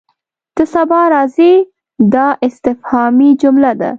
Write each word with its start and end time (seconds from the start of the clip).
ته 0.55 0.63
سبا 0.73 1.01
راځې؟ 1.13 1.53
دا 2.13 2.27
استفهامي 2.47 3.29
جمله 3.41 3.71
ده. 3.81 3.89